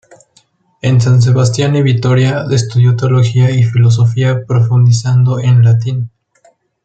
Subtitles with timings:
[0.81, 6.09] En San Sebastián y Vitoria estudio teología y filosofía profundizando en latín.